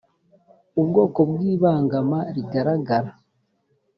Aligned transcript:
ubwoko 0.81 1.19
bw 1.31 1.39
ibangama 1.51 2.19
rigaragara 2.35 3.11